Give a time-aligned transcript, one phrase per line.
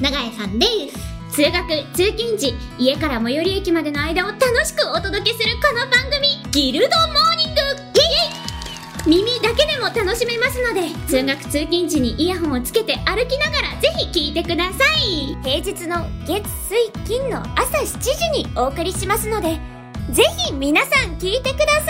[0.00, 0.98] 永江さんです。
[1.30, 7.60] 通学、通勤時、家から最寄り駅までの間を楽しくお届けするこの番組、ギルドモーニング
[9.06, 15.36] イエイ耳だけでも楽しめますので、通学通勤時にイヤホンをつけて歩きながらぜひ聴いてください。
[15.42, 19.58] 平日の月水金の朝7時にお送りしますので
[20.10, 21.87] ぜひ皆さん聞いてください